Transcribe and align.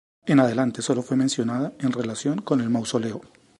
En 0.25 0.39
adelante 0.39 0.81
sólo 0.81 1.03
fue 1.03 1.15
mencionada 1.15 1.73
en 1.77 1.91
relación 1.91 2.41
con 2.41 2.59
el 2.59 2.71
mausoleo. 2.71 3.21